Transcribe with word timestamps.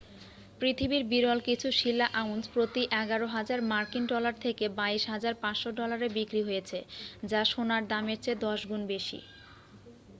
পৃথিবীর 0.61 1.03
বিরল 1.11 1.39
কিছু 1.47 1.67
শিলা 1.79 2.07
আউন্স 2.21 2.45
প্রতি 2.53 2.81
11,000 2.95 3.59
মার্কিন 3.71 4.03
ডলার 4.05 4.35
থেকে 4.45 4.65
22,500 4.77 5.77
ডলারে 5.79 6.07
বিক্রি 6.17 6.41
হয়েছে 6.43 6.79
যা 7.23 7.41
সোনার 7.51 7.83
দামের 7.87 8.19
চেয়ে 8.23 8.41
10 8.45 8.59
গুণ 8.69 8.81
বেশি। 8.87 9.19